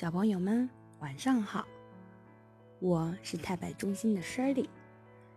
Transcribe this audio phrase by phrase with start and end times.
[0.00, 0.66] 小朋友们，
[1.00, 1.68] 晚上好！
[2.78, 4.66] 我是太白中心的 Shirley，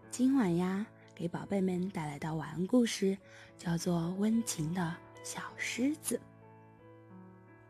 [0.10, 3.18] 今晚呀，给宝贝们带来的晚安故事
[3.58, 6.16] 叫做《温情的小狮子》。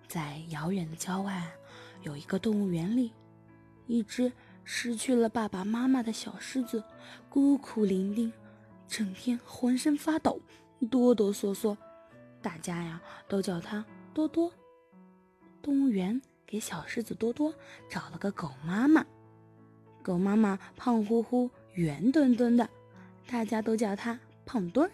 [0.08, 1.52] 在遥远的郊外，
[2.04, 3.12] 有一个动物园里，
[3.88, 4.32] 一只
[4.64, 6.84] 失去了爸爸妈妈的小狮子，
[7.28, 8.32] 孤苦伶仃，
[8.88, 10.40] 整天浑身发抖，
[10.92, 11.76] 哆哆嗦嗦，
[12.40, 13.84] 大家呀都叫它
[14.14, 14.54] 多多。
[15.60, 16.22] 动物园。
[16.46, 17.54] 给小狮子多多
[17.90, 19.06] 找了个狗妈妈，
[20.02, 22.70] 狗妈妈胖乎乎、圆墩墩的，
[23.28, 24.92] 大家都叫它胖墩儿。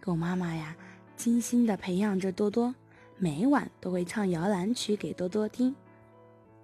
[0.00, 0.76] 狗妈妈呀，
[1.16, 2.74] 精心的培养着多多，
[3.16, 5.74] 每晚都会唱摇篮曲给多多听。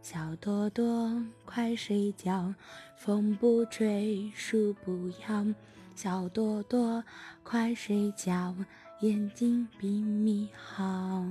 [0.03, 2.55] 小多多，快睡觉，
[2.97, 5.47] 风不吹，树不摇。
[5.95, 7.05] 小多多，
[7.45, 8.55] 快睡觉，
[9.01, 11.25] 眼睛闭眯好。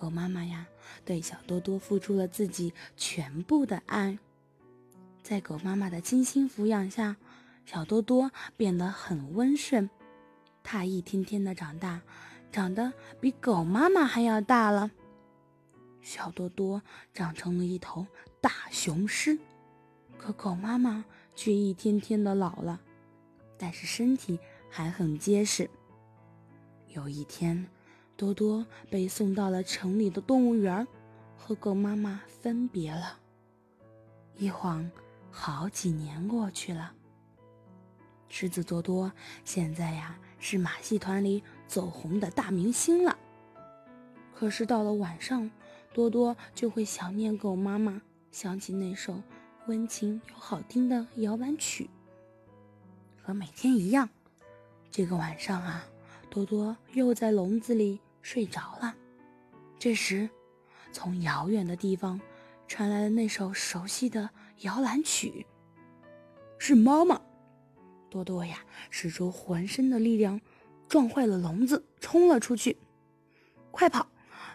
[0.00, 0.66] 狗妈妈呀，
[1.04, 4.18] 对小多多付出了自己全部的爱。
[5.22, 7.16] 在狗妈妈的精心抚养下，
[7.66, 9.90] 小多多变得很温顺。
[10.62, 12.00] 它一天天的长大，
[12.50, 14.90] 长得比狗妈妈还要大了。
[16.00, 16.80] 小多多
[17.12, 18.06] 长成了一头
[18.40, 19.38] 大雄狮，
[20.16, 21.04] 可狗妈妈
[21.36, 22.80] 却一天天的老了，
[23.58, 24.38] 但是身体
[24.70, 25.68] 还很结实。
[26.88, 27.68] 有一天。
[28.20, 30.86] 多多被送到了城里的动物园，
[31.38, 33.18] 和狗妈妈分别了。
[34.36, 34.90] 一晃，
[35.30, 36.92] 好几年过去了。
[38.28, 39.10] 狮子多多
[39.42, 43.16] 现在呀是马戏团里走红的大明星了。
[44.34, 45.50] 可是到了晚上，
[45.94, 49.22] 多多就会想念狗妈妈，想起那首
[49.66, 51.88] 温情又好听的摇篮曲。
[53.22, 54.10] 和每天一样，
[54.90, 55.86] 这个晚上啊，
[56.28, 57.98] 多多又在笼子里。
[58.22, 58.94] 睡着了。
[59.78, 60.28] 这时，
[60.92, 62.20] 从遥远的地方
[62.68, 65.46] 传来了那首熟悉的摇篮曲。
[66.58, 67.20] 是妈妈，
[68.10, 68.58] 多多呀，
[68.90, 70.40] 使出浑身的力量，
[70.88, 72.76] 撞坏了笼子，冲了出去。
[73.70, 74.06] 快跑！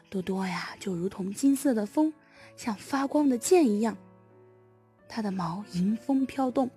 [0.09, 2.13] 多多呀，就如同金色的风，
[2.55, 3.97] 像发光的剑一样。
[5.09, 6.69] 它的毛迎风飘动，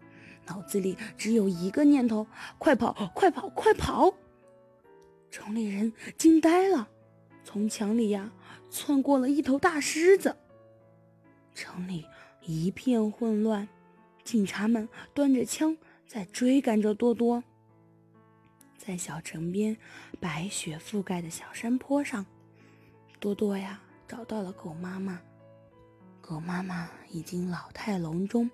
[0.47, 2.27] 脑子里只有一个念头：
[2.57, 2.95] 快跑！
[3.15, 3.49] 快跑！
[3.51, 4.15] 快跑！
[5.31, 6.89] 城里人惊呆了，
[7.45, 8.33] 从墙里呀
[8.71, 10.37] 窜过了一头大狮子。
[11.55, 12.07] 城里
[12.43, 13.69] 一片混乱，
[14.25, 17.43] 警察们端着枪在追赶着多多。
[18.77, 19.77] 在小城边
[20.21, 22.25] 白雪覆盖的小山坡上，
[23.21, 25.21] 多多呀找到了狗妈妈。
[26.21, 28.51] 狗妈妈已经老态龙钟，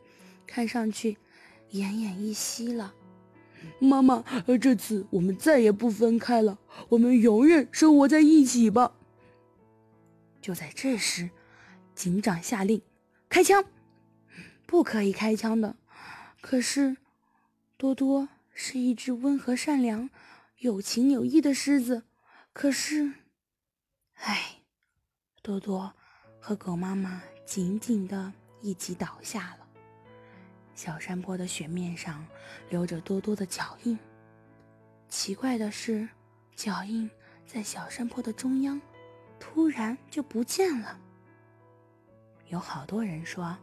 [0.47, 1.17] 看上去
[1.73, 2.95] 奄奄一息了。
[3.79, 4.25] 妈妈，
[4.61, 6.59] 这次我们再也不分开了，
[6.89, 8.93] 我们永远生活在一起吧。
[10.41, 11.31] 就在这时，
[11.95, 12.83] 警长下令
[13.29, 13.65] 开枪，
[14.67, 15.77] 不可以开枪的。
[16.41, 16.97] 可是，
[17.77, 20.11] 多多是一只温和善良、
[20.59, 22.03] 有情有义的狮子。
[22.53, 23.13] 可是，
[24.17, 24.61] 唉，
[25.43, 25.95] 多多
[26.39, 29.64] 和狗妈妈紧紧的一起倒下了。
[30.75, 32.27] 小山坡的雪面上
[32.69, 33.99] 留着多多的脚印。
[35.09, 36.09] 奇怪的是，
[36.57, 37.09] 脚印
[37.47, 38.81] 在小山坡的中央，
[39.39, 40.99] 突然就不见了。
[42.49, 43.57] 有好多人说，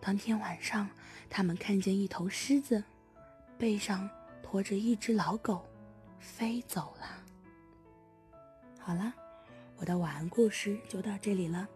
[0.00, 0.88] 当天晚上
[1.28, 2.82] 他们看见一头狮子，
[3.58, 4.08] 背上
[4.42, 5.66] 驮着一只老狗，
[6.18, 7.06] 飞走了。
[8.78, 9.12] 好了，
[9.76, 11.68] 我的晚安故事就到这里了，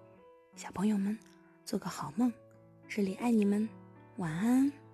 [0.54, 1.18] 小朋友们，
[1.64, 2.32] 做个好梦，
[2.88, 3.68] 这里爱你们。
[4.16, 4.85] 晚安。